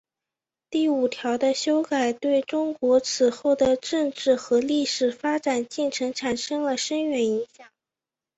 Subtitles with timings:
[0.71, 7.67] 第五条的修改对中国此后的政治和历史发展进程产生了深远影响。